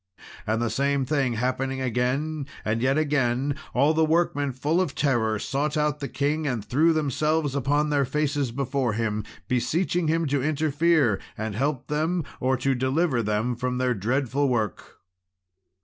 And 0.47 0.59
the 0.63 0.71
same 0.71 1.05
thing 1.05 1.33
happening 1.33 1.79
again, 1.79 2.47
and 2.65 2.81
yet 2.81 2.97
again, 2.97 3.55
all 3.71 3.93
the 3.93 4.03
workmen, 4.03 4.51
full 4.51 4.81
of 4.81 4.95
terror, 4.95 5.37
sought 5.37 5.77
out 5.77 5.99
the 5.99 6.07
king, 6.07 6.47
and 6.47 6.65
threw 6.65 6.91
themselves 6.91 7.53
upon 7.53 7.91
their 7.91 8.03
faces 8.03 8.51
before 8.51 8.93
him, 8.93 9.23
beseeching 9.47 10.07
him 10.07 10.25
to 10.25 10.41
interfere 10.41 11.19
and 11.37 11.53
help 11.53 11.85
them 11.85 12.23
or 12.39 12.57
to 12.57 12.73
deliver 12.73 13.21
them 13.21 13.55
from 13.55 13.77
their 13.77 13.93
dreadful 13.93 14.49
work. 14.49 14.97